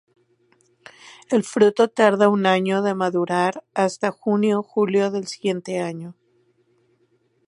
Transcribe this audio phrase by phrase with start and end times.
[1.29, 6.15] El fruto tarda un año en madurar hasta junio-julio del siguiente año.